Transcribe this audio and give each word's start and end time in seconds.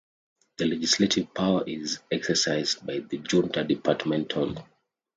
The 0.57 0.65
legislative 0.65 1.31
power 1.31 1.63
is 1.67 1.99
exercised 2.11 2.83
by 2.87 3.01
the 3.07 3.17
Junta 3.19 3.63
Departamental. 3.63 4.65